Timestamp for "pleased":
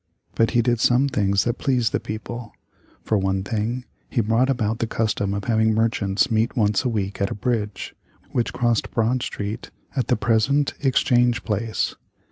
1.59-1.91